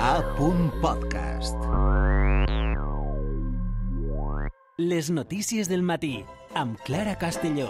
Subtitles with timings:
[0.00, 0.22] A.
[0.82, 1.56] Podcast.
[4.76, 7.68] Les notícies del matí amb Clara Castelló.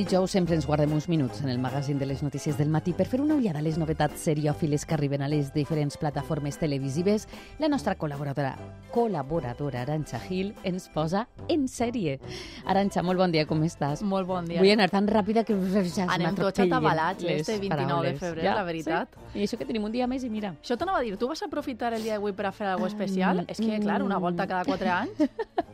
[0.00, 3.04] Dijous sempre ens guardem uns minuts en el magazín de les notícies del matí per
[3.04, 7.26] fer una ullada a les novetats seriòfiles que arriben a les diferents plataformes televisives.
[7.60, 8.54] La nostra col·laboradora,
[8.94, 12.16] col·laboradora Aranxa Gil ens posa en sèrie.
[12.64, 14.00] Aranxa, molt bon dia, com estàs?
[14.00, 14.62] Molt bon dia.
[14.62, 15.58] Vull anar tan ràpida que
[15.92, 18.56] ja Anem tots atabalats este 29 de febrer, ja?
[18.56, 19.12] la veritat.
[19.34, 19.42] Sí?
[19.42, 20.54] I això que tenim un dia més i mira.
[20.62, 23.44] Això t'anava a dir, tu vas aprofitar el dia d'avui per a fer alguna especial?
[23.44, 25.20] Mm, És que, clar, una volta cada 4 anys,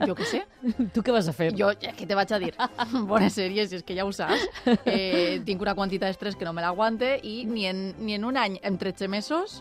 [0.02, 0.42] jo què sé.
[0.96, 1.52] Tu què vas a fer?
[1.56, 2.52] Jo, eh, què te vaig a dir?
[3.08, 4.46] Bones sèries, és que ja ho saps.
[4.86, 8.38] Eh, tinc una quantitat d'estrès que no me l'aguante i ni en, ni en un
[8.40, 9.60] any, en 13 mesos,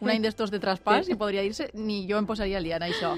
[0.00, 2.82] un any d'estos de traspàs, si podria dir-se, ni jo em posaria al dia en
[2.82, 3.14] això.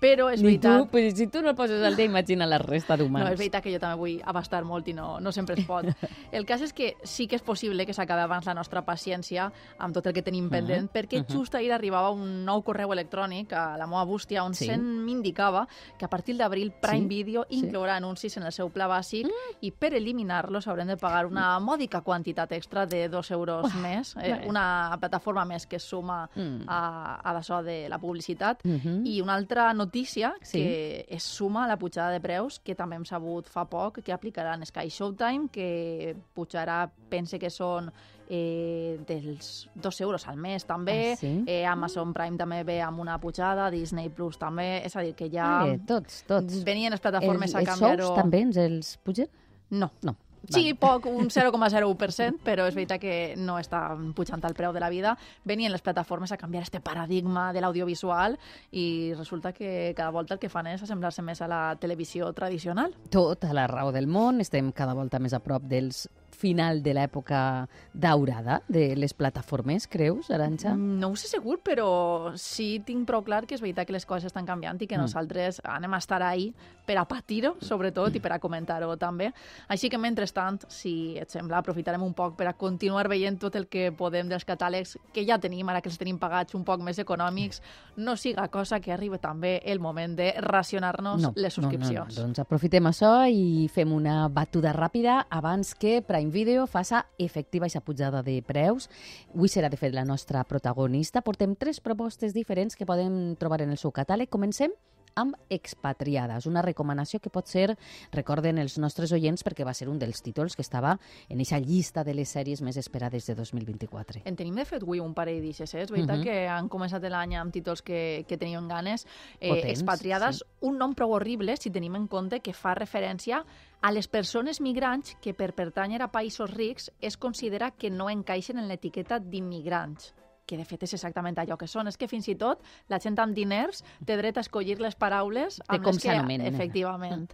[0.00, 0.90] Però és Ni tu, veritat...
[0.90, 3.24] però si tu no el poses al dia, imagina la resta d'humans.
[3.24, 5.84] No, és veritat que jo també vull abastar molt i no, no sempre es pot.
[6.32, 9.94] El cas és que sí que és possible que s'acabi abans la nostra paciència amb
[9.94, 11.28] tot el que tenim pendent, Mhm, perquè mhm.
[11.32, 14.66] just ahir arribava un nou correu electrònic a la meva bústia on Sí.
[14.66, 15.66] se'n m'indicava
[15.98, 17.56] que a partir d'abril Prime Sí, Video sí.
[17.60, 19.26] inclourà anuncis en el seu pla bàsic
[19.60, 24.44] i per eliminar-los haurem de pagar una mòdica quantitat extra de dos euros més, eh,
[24.46, 26.64] una plataforma més que es suma Mm.
[26.66, 28.64] a, a d'això de la publicitat.
[28.64, 29.04] Mhm.
[29.06, 30.58] I una altra notícia Sí.
[30.58, 34.12] que es suma a la pujada de preus, que també hem sabut fa poc, que
[34.12, 37.90] aplicaran Sky Showtime, que pujarà, pense que són
[38.32, 41.44] eh, dels dos euros al mes també, Ah, sí?
[41.48, 45.28] eh, Amazon Prime també ve amb una pujada, Disney Plus també, és a dir, que
[45.28, 46.62] ja Vale, tots, tots.
[46.64, 48.06] venien les plataformes els, a els canviar-ho...
[48.06, 49.26] sous també ens els pugen?
[49.70, 49.90] No.
[50.02, 50.14] No.
[50.48, 53.82] Sí, poc, un 0,01%, però és veritat que no està
[54.16, 55.16] pujant el preu de la vida.
[55.44, 58.38] Venien les plataformes a canviar este paradigma de l'audiovisual
[58.72, 62.96] i resulta que cada volta el que fan és assemblar-se més a la televisió tradicional.
[63.10, 66.06] Tota la raó del món, estem cada volta més a prop dels
[66.40, 70.72] final de l'època daurada de les plataformes, creus, Aranxa?
[70.76, 74.30] No ho sé segur, però sí tinc prou clar que és veritat que les coses
[74.30, 75.04] estan canviant i que Mm.
[75.04, 76.52] nosaltres anem a estar ahí
[76.86, 79.32] per a patir-ho, sobretot, i per a comentar-ho també.
[79.68, 83.68] Així que, mentrestant, si et sembla, aprofitarem un poc per a continuar veient tot el
[83.68, 86.98] que podem dels catàlegs que ja tenim, ara que els tenim pagats un poc més
[86.98, 87.60] econòmics,
[87.96, 92.16] no siga cosa que arribi també el moment de racionar-nos les subscripcions.
[92.16, 92.26] No, no, no.
[92.26, 97.82] Doncs aprofitem això i fem una batuda ràpida abans que Prime Video faça efectiva aquesta
[97.82, 98.88] pujada de preus.
[99.34, 101.22] Avui serà, de fet, la nostra protagonista.
[101.26, 104.30] Portem tres propostes diferents que podem trobar en el seu catàleg.
[104.30, 104.72] Comencem
[105.14, 107.76] amb Expatriades, una recomanació que pot ser,
[108.12, 110.98] recorden els nostres oients, perquè va ser un dels títols que estava
[111.28, 114.22] en aquesta llista de les sèries més esperades de 2024.
[114.24, 115.82] En tenim, de fet, avui un parell d'ixes, eh?
[115.82, 116.24] És veritat Mhm.
[116.24, 119.06] que han començat l'any amb títols que, que teníem ganes.
[119.40, 120.44] Eh, Potents, expatriades, sí.
[120.60, 123.44] un nom prou horrible si tenim en compte que fa referència
[123.80, 128.58] a les persones migrants que per pertànyer a països rics es considera que no encaixen
[128.58, 130.14] en l'etiqueta d'immigrants
[130.46, 131.86] que de fet és exactament allò que són.
[131.88, 135.58] És que fins i tot la gent amb diners té dret a escollir les paraules
[135.60, 136.08] De amb com les que...
[136.10, 136.54] s'anomenen.
[136.54, 137.28] Efectivament.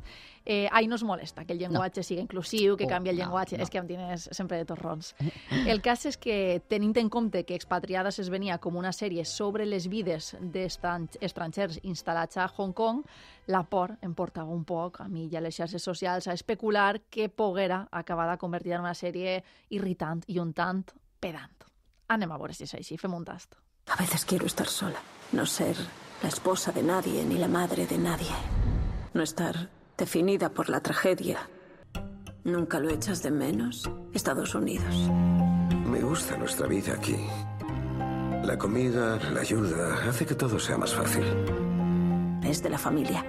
[0.46, 3.24] Eh, ai, no es molesta que el llenguatge sigui inclusiu, que Oh, canvi el no,
[3.24, 3.56] llenguatge.
[3.56, 3.64] no.
[3.64, 5.14] És que amb diners sempre de torrons.
[5.66, 9.66] El cas és que, tenint en compte que Expatriades es venia com una sèrie sobre
[9.66, 13.02] les vides d'estrangers instal·lats a Hong Kong,
[13.50, 17.00] la por em portava un poc, a mi i a les xarxes socials, a especular
[17.10, 20.84] que poguera acabar de convertir en una sèrie irritant i un tant
[21.20, 21.66] pedant.
[22.08, 23.56] Anem a veure si és així, fem un tast.
[23.90, 25.00] A veces quiero estar sola,
[25.32, 25.76] no ser
[26.22, 28.34] la esposa de nadie ni la madre de nadie.
[29.14, 29.68] No estar
[29.98, 31.48] definida por la tragedia.
[32.44, 33.90] ¿Nunca lo echas de menos?
[34.12, 34.94] Estados Unidos.
[35.86, 37.16] Me gusta nuestra vida aquí.
[38.44, 41.24] La comida, la ayuda, hace que todo sea más fácil.
[42.44, 43.24] Es de la familia.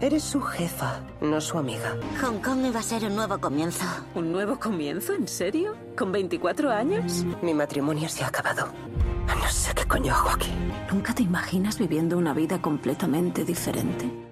[0.00, 1.96] Eres su jefa, no su amiga.
[2.20, 3.84] Hong Kong iba a ser un nuevo comienzo.
[4.14, 5.12] ¿Un nuevo comienzo?
[5.12, 5.74] ¿En serio?
[5.96, 7.24] ¿Con 24 años?
[7.42, 8.68] Mi matrimonio se ha acabado.
[9.26, 10.52] No sé qué coño hago aquí.
[10.92, 14.27] ¿Nunca te imaginas viviendo una vida completamente diferente?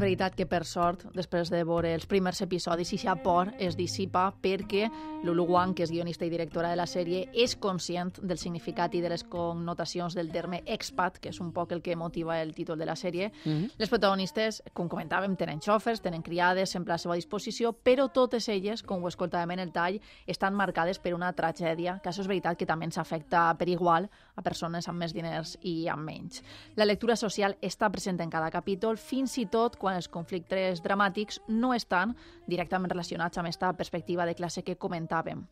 [0.00, 4.88] Veritat que, per sort, després de veure els primers episodis, i por es dissipa perquè
[5.24, 9.02] Lulu Wang, que és guionista i directora de la sèrie, és conscient del significat i
[9.04, 12.78] de les connotacions del terme expat, que és un poc el que motiva el títol
[12.78, 13.30] de la sèrie.
[13.44, 13.76] Mhm.
[13.78, 18.48] Les protagonistes, com comentàvem, tenen xòfers, tenen criades, sempre a la seva disposició, però totes
[18.48, 22.28] elles, com ho escoltàvem en el tall, estan marcades per una tragèdia, que això és
[22.28, 26.42] veritat que també ens afecta per igual a persones amb més diners i amb menys.
[26.76, 31.40] La lectura social està present en cada capítol, fins i tot quan els conflictes dramàtics
[31.48, 32.14] no estan
[32.46, 35.42] directament relacionats amb aquesta perspectiva de classe que comentàvem.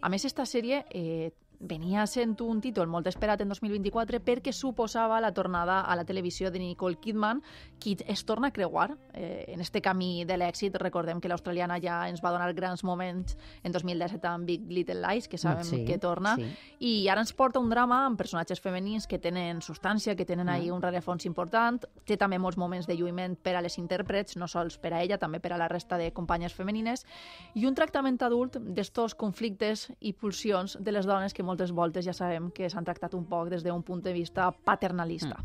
[0.00, 1.32] A més, esta sèrie eh,
[1.64, 6.50] venia sent un títol molt esperat en 2024 perquè suposava la tornada a la televisió
[6.50, 7.42] de Nicole Kidman,
[7.78, 10.76] qui es torna a creuar eh, en este camí de l'èxit.
[10.80, 15.28] Recordem que l'australiana ja ens va donar grans moments en 2017 amb Big Little Lies,
[15.28, 16.48] que sabem Sí, que torna, sí.
[16.84, 20.70] i ara ens porta un drama amb personatges femenins que tenen substància, que tenen ahí
[20.70, 24.76] un rerefons important, té també molts moments de lluïment per a les intèrprets, no sols
[24.78, 27.06] per a ella, també per a la resta de companyes femenines,
[27.54, 32.12] i un tractament adult d'estos conflictes i pulsions de les dones que moltes voltes ja
[32.12, 35.38] sabem que s'han tractat un poc des d'un punt de vista paternalista.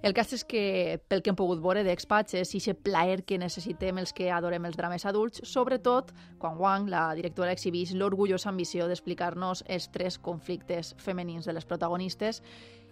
[0.00, 3.98] El cas és que, pel que hem pogut veure d'Expats, és aquest plaer que necessitem
[3.98, 9.64] els que adorem els drames adults, sobretot quan Wang, la directora, exhibeix l'orgullosa ambició d'explicar-nos
[9.66, 12.44] els tres conflictes femenins de les protagonistes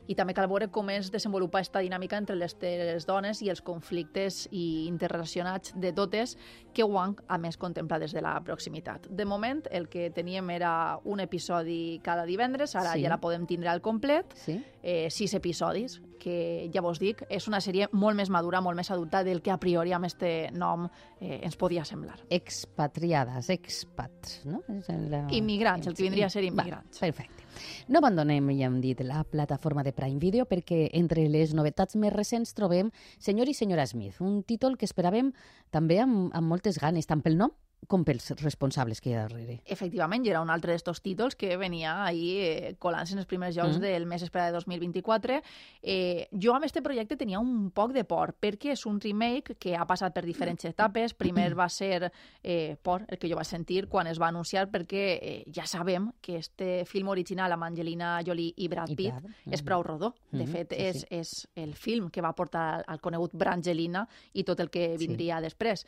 [0.06, 3.62] i també cal veure com es desenvolupa aquesta dinàmica entre les tres dones i els
[3.62, 6.36] conflictes i interrelacionats de totes
[6.72, 9.08] que Wang, a més, contempla des de la proximitat.
[9.08, 13.02] De moment, el que teníem era un episodi cada divendres, ara Sí.
[13.02, 14.62] ja la podem tindre al complet, Sí?
[14.82, 18.90] eh, sis episodis, que ja vos dic, és una sèrie molt més madura, molt més
[18.90, 20.88] adulta del que a priori amb este nom
[21.20, 22.18] eh, ens podia semblar.
[22.30, 24.62] Expatriades, expats, no?
[24.68, 25.26] És la...
[25.30, 26.98] Immigrants, el que vindria a ser Va, immigrants.
[26.98, 27.44] perfecte.
[27.88, 32.14] No abandonem, ja hem dit, la plataforma de Prime Video perquè entre les novetats més
[32.14, 35.32] recents trobem Senyor i senyora Smith, un títol que esperàvem
[35.70, 37.54] també amb, amb moltes ganes, tant pel nom
[37.86, 39.60] com pels responsables que hi ha darrere.
[39.64, 43.54] Efectivament, i era un altre d'estos títols que venia ahí eh, colant-se en els primers
[43.56, 43.80] jocs Mm.
[43.80, 45.40] del mes esperat de 2024.
[45.82, 49.76] Eh, jo amb este projecte tenia un poc de por, perquè és un remake que
[49.76, 51.14] ha passat per diferents etapes.
[51.14, 52.12] Primer va ser
[52.42, 56.10] eh, por, el que jo vaig sentir quan es va anunciar, perquè eh, ja sabem
[56.20, 59.66] que este film original amb Angelina Jolie i Brad I Pitt Brad, és mhm.
[59.66, 60.14] prou rodó.
[60.30, 61.06] De Mhm, fet, sí, és, sí.
[61.10, 65.06] és el film que va portar al conegut Brangelina i tot el que Sí.
[65.06, 65.86] vindria després.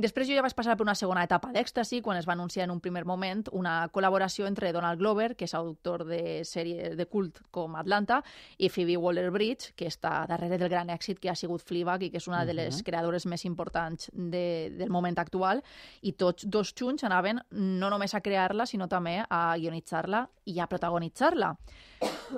[0.00, 2.70] Després jo ja vaig passar per una segona etapa d'èxtasi, quan es va anunciar en
[2.72, 7.42] un primer moment una col·laboració entre Donald Glover, que és autor de sèries de cult
[7.52, 8.22] com Atlanta,
[8.56, 12.16] i Phoebe Waller-Bridge, que està darrere del gran èxit que ha sigut Fleabag i que
[12.16, 12.84] és una de les Mhm.
[12.86, 15.62] creadores més importants de, del moment actual,
[16.00, 20.66] i tots dos junts anaven no només a crear-la, sinó també a guionitzar-la i a
[20.66, 21.56] protagonitzar-la.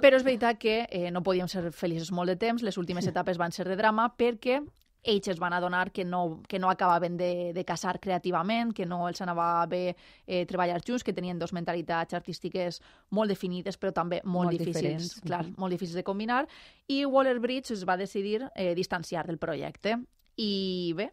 [0.01, 3.39] Però és veritat que eh, no podíem ser feliços molt de temps, les últimes etapes
[3.39, 4.65] van ser de drama, perquè
[5.03, 9.09] ells es van adonar que no, que no acabaven de, de casar creativament, que no
[9.09, 9.97] els anava bé
[10.27, 14.77] eh, treballar junts, que tenien dos mentalitats artístiques molt definides, però també molt, Molt difícils,
[14.77, 16.45] diferents, clar, molt difícils de combinar,
[16.89, 19.99] i Waller-Bridge es va decidir eh, distanciar del projecte.
[20.39, 21.11] I bé,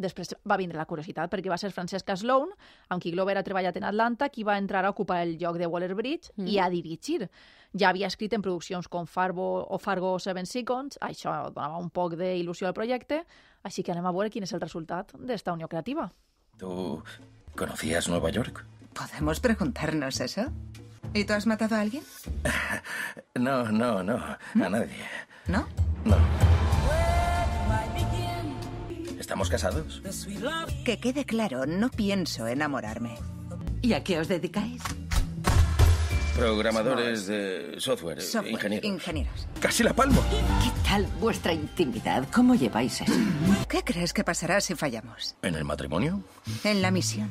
[0.00, 2.48] després va vindre la curiositat, perquè va ser Francesca Sloan,
[2.88, 5.66] amb qui Glover ha treballat en Atlanta, qui va entrar a ocupar el lloc de
[5.68, 6.48] Waller-Bridge Mm.
[6.48, 7.28] i a dirigir.
[7.78, 12.14] Ja havia escrit en produccions com Fargo o Fargo Seven Seconds, això donava un poc
[12.18, 13.24] d'il·lusió al projecte,
[13.62, 16.10] així que anem a veure quin és el resultat d'esta unió creativa.
[16.58, 17.02] ¿Tú
[17.54, 18.64] conocías Nueva York?
[18.92, 20.50] ¿Podemos preguntarnos eso?
[21.14, 22.02] ¿Y tú has matado a alguien?
[23.34, 24.16] No, no, no.
[24.16, 25.04] A nadie.
[25.46, 25.66] ¿No?
[26.04, 26.49] No.
[29.30, 30.02] ¿Estamos casados?
[30.84, 33.16] Que quede claro, no pienso enamorarme.
[33.80, 34.82] ¿Y a qué os dedicáis?
[36.36, 38.84] Programadores de software, Software, ingenieros.
[38.90, 39.46] Ingenieros.
[39.60, 40.20] Casi la palmo.
[40.64, 42.26] ¿Qué tal vuestra intimidad?
[42.34, 43.12] ¿Cómo lleváis eso?
[43.68, 45.36] ¿Qué crees que pasará si fallamos?
[45.42, 46.24] ¿En el matrimonio?
[46.64, 47.30] En la misión.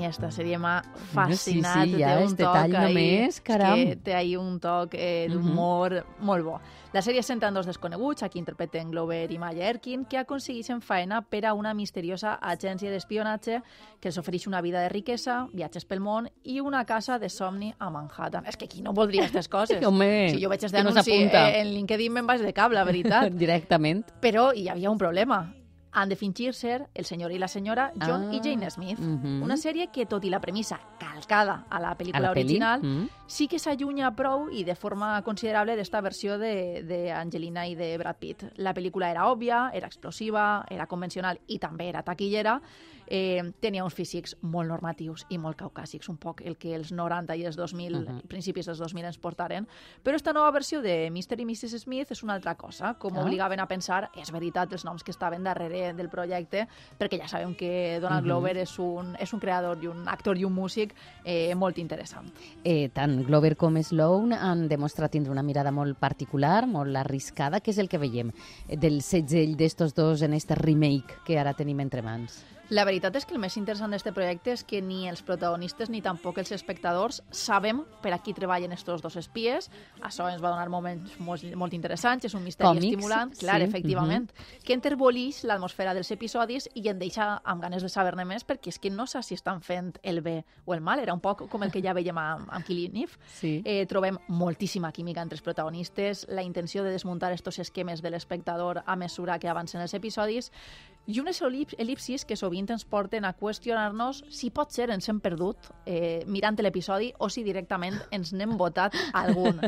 [0.00, 0.78] Mi esta sèrie m'ha
[1.12, 1.84] fascinat.
[1.84, 3.80] sí, ja, té un este toc tall ahí, només, caram.
[3.84, 6.54] Que té ahí un toc eh, d'humor molt bo.
[6.94, 10.80] La sèrie es centra en dos desconeguts, aquí interpreten Glover i Maya Erkin, que aconsegueixen
[10.80, 13.60] feina per a una misteriosa agència d'espionatge
[14.00, 17.74] que els ofereix una vida de riquesa, viatges pel món i una casa de somni
[17.78, 18.48] a Manhattan.
[18.48, 19.84] És que qui no voldria aquestes coses?
[19.84, 23.30] Home, si jo que no anunci en LinkedIn me'n vaig de cap, la veritat.
[23.44, 24.06] Directament.
[24.24, 25.44] Però hi havia un problema.
[25.92, 28.98] Han de fingir ser el senyor i la senyora John Ah, i Jane Smith.
[29.00, 29.42] mhm.
[29.42, 32.44] Una sèrie que, tot i la premissa calcada a la pel·lícula A la peli?
[32.46, 33.08] original, Mm.
[33.26, 37.96] sí que s'allunya prou i de forma considerable d'esta versió de, de Angelina i de
[37.98, 38.44] Brad Pitt.
[38.56, 42.60] La pel·lícula era òbvia, era explosiva, era convencional i també era taquillera.
[43.12, 47.34] Eh, tenia uns físics molt normatius i molt caucàsics, un poc el que els 90
[47.34, 48.22] i els 2000, uh -huh.
[48.28, 49.66] principis dels 2000 ens portaren.
[50.04, 51.40] Però esta nova versió de Mr.
[51.40, 51.80] i Mrs.
[51.82, 53.22] Smith és una altra cosa, com Ah.
[53.22, 57.54] obligaven a pensar, és veritat, els noms que estaven darrere del projecte, perquè ja sabem
[57.56, 58.28] que Donald Mhm.
[58.28, 62.30] Glover és, un, és un creador i un actor i un músic eh, molt interessant.
[62.62, 67.72] Eh, tant Glover com Sloan han demostrat tindre una mirada molt particular, molt arriscada, que
[67.72, 68.30] és el que veiem
[68.68, 72.44] eh, del segell d'estos dos en este remake que ara tenim entre mans.
[72.70, 75.98] La veritat és que el més interessant d'aquest projecte és que ni els protagonistes ni
[76.04, 79.66] tampoc els espectadors sabem per a qui treballen estos dos espies.
[80.06, 83.66] Això ens va donar moments molt, molt interessants, és un misteri Còmics, estimulant, clar, sí,
[83.66, 84.28] efectivament,
[84.62, 88.78] que enterbolix l'atmosfera dels episodis i en deixa amb ganes de saber-ne més perquè és
[88.78, 91.66] que no sé si estan fent el bé o el mal, era un poc com
[91.66, 93.18] el que ja veiem amb, amb Killing Eve.
[93.34, 93.52] Sí.
[93.64, 98.84] Eh, trobem moltíssima química entre els protagonistes, la intenció de desmuntar estos esquemes de l'espectador
[98.86, 100.52] a mesura que avancen els episodis
[101.06, 105.18] i unes elip- elipsis que sovint ens porten a qüestionar-nos si pot ser ens hem
[105.20, 109.58] perdut eh, mirant l'episodi o si directament ens n'hem votat algun.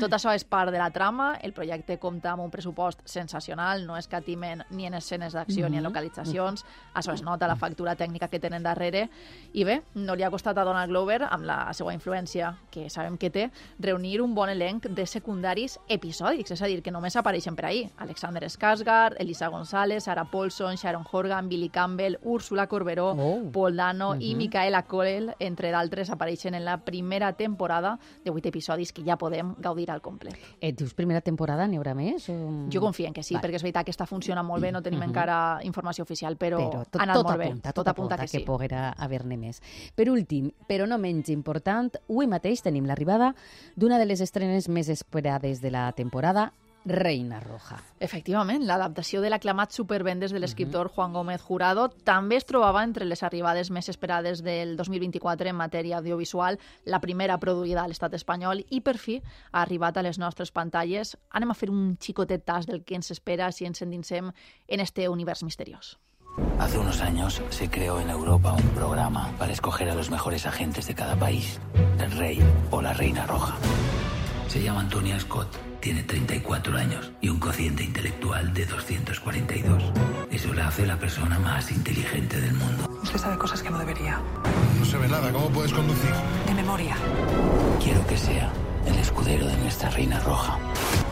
[0.00, 3.96] Tot això és part de la trama, el projecte compta amb un pressupost sensacional, no
[3.96, 5.88] escatimen ni en escenes d'acció ni en Mhm.
[5.88, 9.08] localitzacions, això es nota la factura tècnica que tenen darrere,
[9.52, 13.16] i bé, no li ha costat a Donald Glover, amb la seva influència, que sabem
[13.18, 17.56] que té, reunir un bon elenc de secundaris episòdics, és a dir, que només apareixen
[17.56, 17.90] per ahir.
[17.98, 23.50] Alexander Skarsgård, Elisa González, Sarah Paulson, Sharon Horgan, Billy Campbell, Úrsula Corberó, Oh.
[23.52, 24.38] Paul Dano i Mhm.
[24.38, 29.54] Micaela Coel, entre d'altres, apareixen en la primera temporada de 8 episodis que ja podem
[29.58, 30.34] gaudir al complet.
[30.60, 32.28] Et dius primera temporada, n'hi haurà més?
[32.28, 32.66] O...
[32.70, 33.46] Jo confio en que sí, Vale.
[33.48, 35.08] perquè és veritat que està funciona molt bé, no tenim Mhm.
[35.08, 37.72] encara informació oficial, però, però tot, ha anat tot molt apunta, bé.
[37.72, 38.44] tot, apunta que, que, sí.
[38.44, 39.60] poguera haver-ne més.
[39.94, 43.34] Per últim, però no menys important, avui mateix tenim l'arribada
[43.76, 46.52] d'una de les estrenes més esperades de la temporada,
[46.84, 47.78] Reina Roja.
[48.00, 53.22] Efectivament, l'adaptació de l'aclamat supervendes de l'escriptor Juan Gómez Jurado també es trobava entre les
[53.22, 58.80] arribades més esperades del 2024 en matèria audiovisual, la primera produïda a l'estat espanyol i
[58.80, 59.20] per fi
[59.52, 61.16] ha arribat a les nostres pantalles.
[61.30, 64.32] Anem a fer un xicotet tas del que ens espera si ens endinsem
[64.68, 65.98] en este univers misteriós.
[66.58, 70.86] Hace unos años se creó en Europa un programa para escoger a los mejores agentes
[70.86, 71.60] de cada país,
[71.98, 72.38] el rey
[72.70, 73.54] o la reina roja.
[74.48, 75.48] Se llama Antonia Scott,
[75.82, 79.82] tiene 34 años y un cociente intelectual de 242.
[80.30, 82.88] Eso la hace la persona más inteligente del mundo.
[83.02, 84.20] Usted sabe cosas que no debería.
[84.78, 86.12] No se ve nada, ¿cómo puedes conducir?
[86.46, 86.96] De memoria.
[87.82, 88.52] Quiero que sea
[88.86, 90.56] el escudero de nuestra reina roja.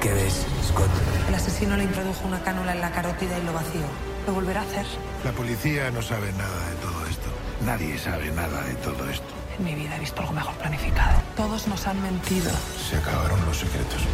[0.00, 0.88] ¿Qué ves, Scott?
[1.28, 3.82] El asesino le introdujo una cánula en la carótida y lo vació.
[4.28, 4.86] Lo volverá a hacer.
[5.24, 7.26] La policía no sabe nada de todo esto.
[7.66, 9.34] Nadie sabe nada de todo esto.
[9.58, 11.20] En mi vida he visto algo mejor planificado.
[11.36, 12.52] Todos nos han mentido.
[12.88, 14.06] Se acabaron los secretos.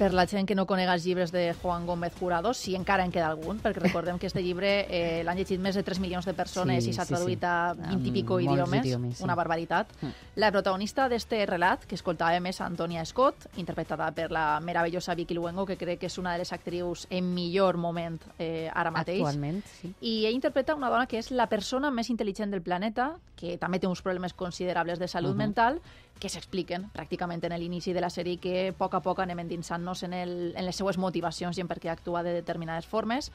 [0.00, 3.10] Per la gent que no conega els llibres de Juan Gómez Jurado, si encara en
[3.12, 6.32] queda algun, perquè recordem que este llibre eh, l'han llegit més de 3 milions de
[6.32, 7.44] persones Sí, i s'ha sí, traduït sí.
[7.44, 9.24] a 20 i pico idiomes, idiomes, sí.
[9.26, 9.92] una barbaritat.
[10.00, 10.14] Mm.
[10.40, 15.68] La protagonista d'este relat, que escoltàvem, és Antonia Scott, interpretada per la meravellosa Vicky Luengo,
[15.68, 19.20] que crec que és una de les actrius en millor moment eh, ara mateix.
[19.20, 19.92] Actualment, sí.
[20.00, 23.78] I ella interpreta una dona que és la persona més intel·ligent del planeta, que també
[23.80, 25.44] té uns problemes considerables de salut Mhm.
[25.44, 25.82] mental,
[26.20, 30.04] que s'expliquen pràcticament en l'inici de la sèrie que a poc a poc anem endinsant-nos
[30.04, 33.32] en, el, en les seues motivacions i en per què actua de determinades formes.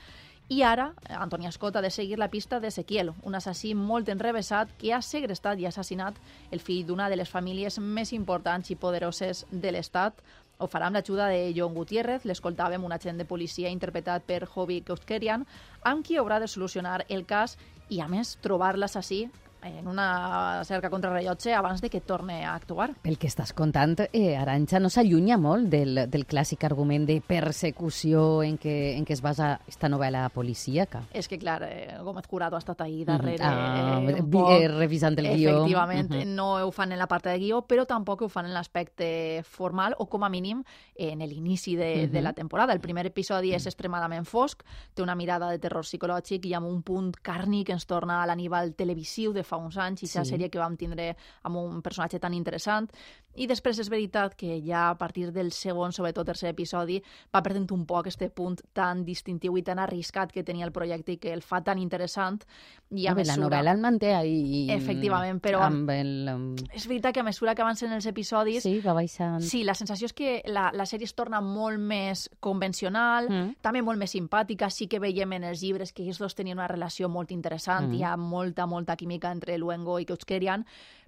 [0.47, 4.93] I ara, Antonia Scott ha de seguir la pista d'Ezequiel, un assassí molt enrevessat que
[4.93, 6.19] ha segrestat i assassinat
[6.53, 10.21] el fill d'una de les famílies més importants i poderoses de l'Estat.
[10.61, 14.83] Ho farà amb l'ajuda de John Gutiérrez, l'escoltàvem, un agent de policia interpretat per Hobby
[14.85, 15.47] Kouskerian,
[15.81, 17.57] amb qui haurà de solucionar el cas
[17.89, 19.25] i, a més, trobar l'assassí
[19.65, 22.91] en una cerca contrarrellotge abans de que torni a actuar.
[23.01, 27.19] Pel que estàs contant, eh, Aranxa no s'allunya molt del, del clàssic argument de
[27.65, 31.03] persecució en què, en què es basa esta novel·la policíaca.
[31.13, 34.49] És que, clar, eh, Gómez Jurado ha estat ahí darrere Ah, eh, un vi- poc,
[34.51, 35.57] eh, revisant el guió.
[35.57, 36.35] Efectivament, Mhm.
[36.35, 39.95] no ho fan en la part de guió, però tampoc ho fan en l'aspecte formal
[39.97, 40.63] o, com a mínim,
[40.95, 42.23] en l'inici de, de Mhm.
[42.23, 42.73] la temporada.
[42.73, 44.61] El primer episodi és extremadament fosc,
[44.93, 48.73] té una mirada de terror psicològic i amb un punt càrnic ens torna a l'aníbal
[48.75, 50.31] televisiu de fa uns anys i Sí.
[50.31, 52.89] sèrie que vam tindre amb un personatge tan interessant.
[53.35, 57.01] I després és veritat que ja a partir del segon, sobretot tercer episodi,
[57.35, 61.11] va perdent un poc este punt tan distintiu i tan arriscat que tenia el projecte
[61.13, 62.43] i que el fa tan interessant.
[62.91, 63.45] I a Molt bé, la mesura...
[63.45, 64.67] novel·la el manté ahí.
[64.71, 66.29] Efectivament, però Amb el...
[66.73, 68.63] És veritat que a mesura que avancen els episodis...
[68.63, 69.41] Sí, va baixant.
[69.43, 73.55] Sí, la sensació és que la, la sèrie es torna molt més convencional, Mm.
[73.61, 74.69] també molt més simpàtica.
[74.69, 77.93] Sí que veiem en els llibres que ells dos tenien una relació molt interessant, Mm.
[77.95, 80.65] hi ha molta, molta química entre Luengo i Kouchkerian,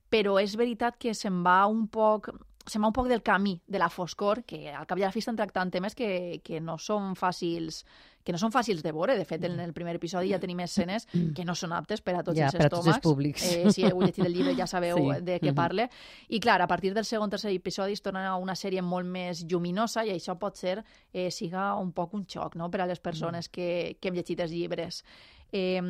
[0.10, 2.30] però és veritat que se'n va un poc
[2.68, 5.12] se'n va un poc del camí de la foscor, que al cap i a la
[5.14, 7.86] fi estan tractant temes que, que no són fàcils
[8.28, 9.14] que no són fàcils de veure.
[9.16, 12.24] De fet, en el primer episodi ja tenim escenes que no són aptes per a
[12.24, 12.42] tots Mm.
[12.42, 13.04] Ja, els a tots els estómacs.
[13.06, 13.44] públics.
[13.54, 15.22] Eh, si heu llegit el llibre ja sabeu Sí.
[15.24, 15.56] de què Mhm.
[15.56, 15.90] parle.
[16.28, 20.04] I, clar, a partir del segon tercer episodi es torna una sèrie molt més lluminosa
[20.06, 20.84] i això pot ser
[21.14, 22.70] eh, siga un poc un xoc no?
[22.70, 25.06] per a les persones que, que hem llegit els llibres.
[25.54, 25.82] Eh,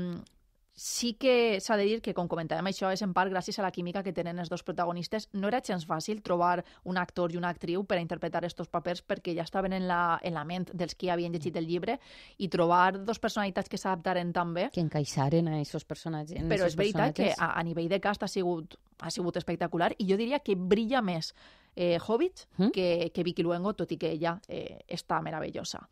[0.77, 3.71] sí que s'ha de dir que, com comentàvem, això és en part gràcies a la
[3.73, 5.25] química que tenen els dos protagonistes.
[5.33, 9.01] No era gens fàcil trobar un actor i una actriu per a interpretar estos papers
[9.01, 11.97] perquè ja estaven en la, en la ment dels que havien llegit el llibre
[12.37, 14.69] i trobar dos personalitats que s'adaptaren tan bé.
[14.71, 16.45] Que encaixaren a aquests personatges.
[16.45, 20.05] Però és veritat que a, a nivell de cast ha sigut, ha sigut espectacular i
[20.05, 21.33] jo diria que brilla més
[21.73, 22.69] eh, Hobbit mm?
[22.69, 25.87] que, que Vicky Luengo, tot i que ella eh, està meravellosa.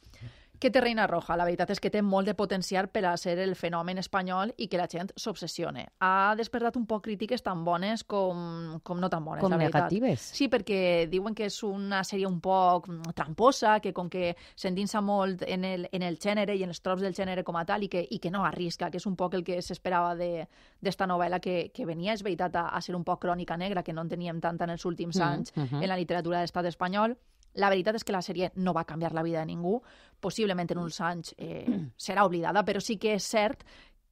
[0.66, 1.36] Què té Reina Roja?
[1.38, 4.66] La veritat és que té molt de potencial per a ser el fenomen espanyol i
[4.66, 5.84] que la gent s'obsessione.
[6.02, 9.84] Ha despertat un poc crítiques tan bones com, com no tan bones, com la veritat.
[9.84, 10.24] negatives.
[10.34, 10.80] Sí, perquè
[11.12, 15.86] diuen que és una sèrie un poc tramposa, que com que s'endinsa molt en el,
[15.92, 18.18] en el gènere i en els trops del gènere com a tal i que, i
[18.18, 22.18] que no arrisca, que és un poc el que s'esperava d'esta novel·la que, que venia,
[22.18, 24.74] és veritat, a, a ser un poc crònica negra, que no en teníem tant en
[24.74, 25.84] els últims Mm, anys mhm.
[25.84, 27.20] en la literatura de l'estat espanyol.
[27.56, 29.78] La veritat és que la sèrie no va canviar la vida de ningú,
[30.20, 31.66] possiblement en uns anys eh,
[31.98, 33.64] serà oblidada, però sí que és cert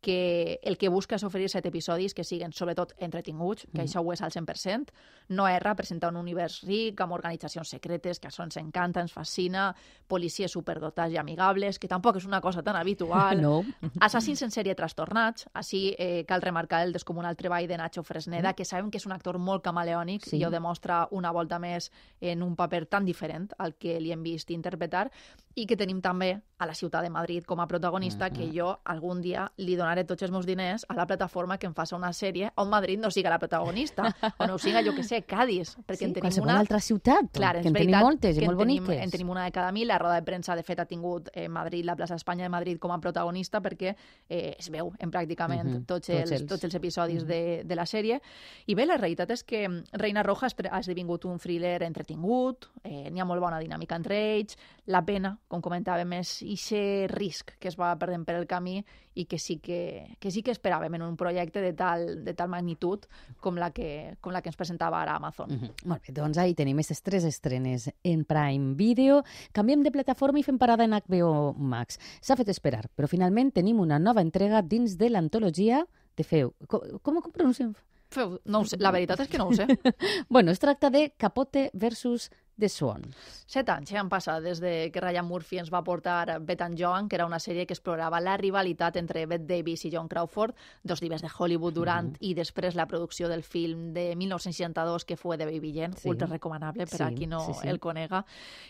[0.03, 3.85] que el que busca és oferir set episodis que siguin sobretot entretinguts, que Mm.
[3.87, 4.91] això ho és al 100%,
[5.29, 9.73] no erra, presenta un univers ric, amb organitzacions secretes, que això ens encanta, ens fascina,
[10.07, 13.63] policies superdotats i amigables, que tampoc és una cosa tan habitual, No.
[14.01, 18.55] assassins en sèrie trastornats, així eh, cal remarcar el descomunal treball de Nacho Fresneda, Mm.
[18.55, 20.37] que sabem que és un actor molt camaleònic Sí.
[20.37, 24.21] i ho demostra una volta més en un paper tan diferent al que li hem
[24.23, 25.09] vist interpretar,
[25.55, 28.51] i que tenim també a la ciutat de Madrid com a protagonista, Mm-hmm.
[28.51, 31.73] que jo algun dia li donaré tots els meus diners a la plataforma que em
[31.77, 34.09] faça una sèrie on Madrid no siga la protagonista,
[34.39, 36.57] o no ho siga, jo que sé, Cádiz, perquè Sí, en tenim una...
[36.59, 39.03] altra ciutat, Clar, que en tenim moltes i molt en tenim, boniques.
[39.05, 39.87] En tenim una de cada mil.
[39.87, 42.79] La roda de premsa, de fet, ha tingut eh, Madrid, la plaça Espanya de Madrid
[42.81, 43.93] com a protagonista perquè
[44.27, 47.75] eh, es veu en pràcticament Mhm, tots, tots els, els- tots els episodis de, de
[47.75, 48.19] la sèrie.
[48.67, 53.19] I bé, la realitat és que Reina Roja ha esdevingut un thriller entretingut, eh, n'hi
[53.21, 54.57] ha molt bona dinàmica entre ells,
[54.87, 58.79] la pena, com comentàvem, és ixe risc que es va perdent per el camí
[59.13, 62.49] i que sí que, que, sí que esperàvem en un projecte de tal, de tal
[62.49, 63.05] magnitud
[63.41, 65.51] com la, que, com la que ens presentava ara Amazon.
[65.53, 65.87] Mhm.
[65.89, 69.23] Molt bé, doncs ahí tenim aquestes tres estrenes en Prime Video.
[69.53, 71.99] Canviem de plataforma i fem parada en HBO Max.
[72.21, 75.85] S'ha fet esperar, però finalment tenim una nova entrega dins de l'antologia
[76.17, 76.53] de Feu.
[76.67, 77.73] Com, com, com pronunciem?
[78.13, 79.65] Feu, no ho sé, la veritat és que no ho sé.
[80.29, 82.29] bueno, es tracta de Capote versus
[82.59, 83.01] The Swan.
[83.47, 86.77] Set anys ja han passat des de que Ryan Murphy ens va portar Bet and
[86.79, 90.53] Joan, que era una sèrie que explorava la rivalitat entre Bette Davis i John Crawford,
[90.83, 92.17] dos divers de Hollywood durant Mhm.
[92.21, 96.09] i després la producció del film de 1962 que fue de Baby Jane, Sí.
[96.09, 97.67] ultra recomanable per Sí, a qui no sí, sí.
[97.67, 98.25] el conega.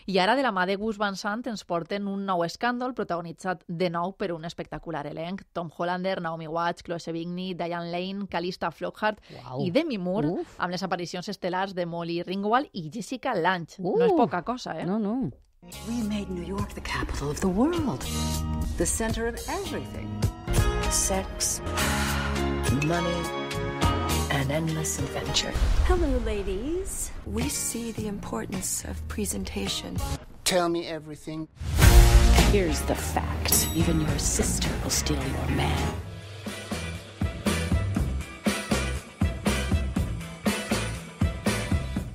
[0.06, 3.64] I ara de la mà de Gus Van Sant ens porten un nou escàndol protagonitzat
[3.68, 5.42] de nou per un espectacular elenc.
[5.52, 9.60] Tom Hollander, Naomi Watts, Chloe Sevigny, Diane Lane, Calista Flockhart Uau.
[9.64, 10.54] i Demi Moore, Uf.
[10.58, 13.74] amb les aparicions estel·lars de Molly Ringwald i Jessica Lange.
[13.84, 13.98] Uh.
[13.98, 14.84] No és poca cosa, eh?
[14.84, 15.30] No, no.
[15.88, 18.04] We made New York the capital of the world,
[18.76, 20.08] the center of everything
[20.94, 21.60] sex,
[22.84, 23.20] money,
[24.30, 25.52] and endless adventure.
[25.86, 27.10] Hello, ladies.
[27.26, 29.96] We see the importance of presentation.
[30.44, 31.48] Tell me everything.
[32.52, 35.94] Here's the fact even your sister will steal your man.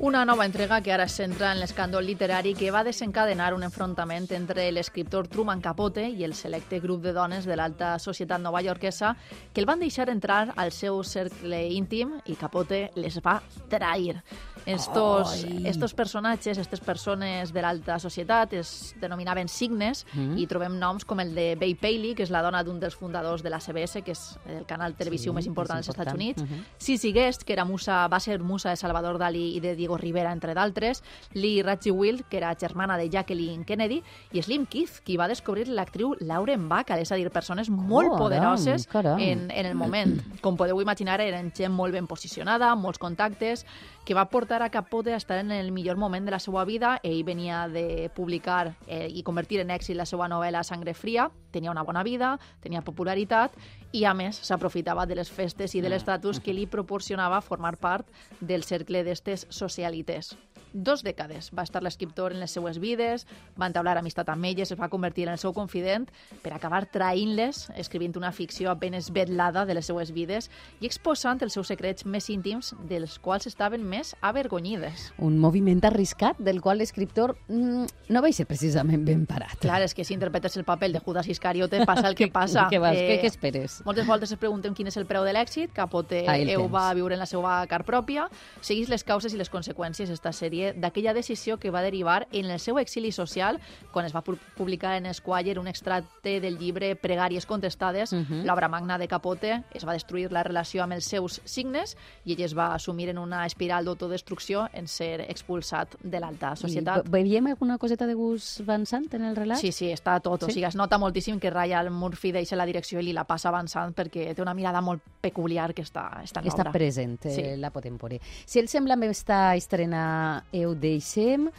[0.10, 4.26] Una nova entrega que ara es centra en l'escàndol literari que va desencadenar un enfrontament
[4.34, 9.12] entre l'escriptor Truman Capote i el selecte grup de dones de l'alta societat novaiorquesa
[9.54, 13.38] que el van deixar entrar al seu cercle íntim i Capote les va
[13.70, 14.24] trair.
[14.66, 15.62] Estos, Ai.
[15.70, 20.38] estos personatges, aquestes persones de l'alta societat es denominaven signes Mm.
[20.38, 23.42] i trobem noms com el de Bay Paley, que és la dona d'un dels fundadors
[23.44, 26.40] de la CBS, que és el canal televisiu Sí, més important més dels Estats important.
[26.40, 26.60] Units.
[26.60, 26.66] Mhm.
[26.78, 30.32] Sissy Guest, que era musa, va ser musa de Salvador Dalí i de Diego Rivera,
[30.34, 35.28] entre d'altres, Lee Radziwill, que era germana de Jacqueline Kennedy, i Slim Keith, qui va
[35.30, 39.20] descobrir l'actriu Lauren Bacall, és a dir, persones molt Caram, poderoses caram.
[39.20, 40.16] en, en el moment.
[40.42, 43.66] Com podeu imaginar, eren gent molt ben posicionada, amb molts contactes,
[44.10, 46.96] que va portar a Capote a estar en el millor moment de la seva vida.
[47.04, 51.70] Ell venia de publicar eh, i convertir en èxit la seva novel·la Sangre Fria, tenia
[51.70, 53.54] una bona vida, tenia popularitat
[53.92, 58.10] i, a més, s'aprofitava de les festes i de l'estatus que li proporcionava formar part
[58.42, 60.34] del cercle d'estes socialites.
[60.74, 63.26] Dos dècades va estar l'escriptor en les seues vides,
[63.58, 66.06] va entablar amistat amb elles, es va convertir en el seu confident
[66.44, 71.58] per acabar traint-les, escrivint una ficció apenes vetlada de les seues vides i exposant els
[71.58, 75.14] seus secrets més íntims dels quals estaven més avergonyides.
[75.18, 79.58] Un moviment arriscat del qual l'escriptor mm, no va ser precisament ben parat.
[79.60, 82.68] Clar, és que si interpretes el paper de Judas Iscariote passa el que passa.
[82.72, 83.82] Què vas, què- què esperes?
[83.86, 86.72] Moltes voltes es pregunten quin és el preu de l'èxit, Capote ho tens.
[86.72, 88.28] va viure en la seva car pròpia,
[88.62, 92.60] seguís les causes i les conseqüències d'esta sèrie d'aquella decisió que va derivar en el
[92.60, 93.60] seu exili social
[93.92, 98.46] quan es va pu- publicar en Esquire un extracte del llibre Pregàries contestades, Mhm.
[98.46, 102.42] l'obra magna de Capote, es va destruir la relació amb els seus signes i ell
[102.42, 107.06] es va assumir en una espiral d'autodestrucció en ser expulsat de l'alta societat.
[107.06, 109.58] I ve- veiem alguna coseta de Gus Van Sant en el relat?
[109.60, 110.42] Sí, sí, està tot.
[110.42, 110.46] Sí?
[110.46, 113.50] O sigui, es nota moltíssim que Ryan Murphy deixa la direcció i li la passa
[113.50, 116.72] avançant perquè té una mirada molt peculiar que està, està en Està l'obra.
[116.72, 117.58] present, eh, Sí.
[117.60, 118.20] la podem veure.
[118.46, 121.50] Si els sembla, amb esta estrena heu deixem.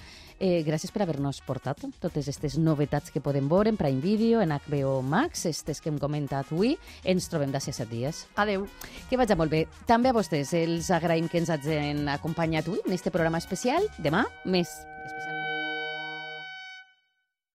[0.40, 4.54] Eh, gràcies per haver-nos portat totes aquestes novetats que podem veure en Prime Video, en
[4.56, 6.78] HBO Max, aquestes que hem comentat avui.
[7.04, 8.24] Ens trobem d'ací a set dies.
[8.40, 8.64] Adeu.
[9.10, 9.66] Que vagi molt bé.
[9.86, 13.84] També a vostès els agraïm que ens hagin acompanyat avui en este programa especial.
[14.00, 14.80] Demà, més.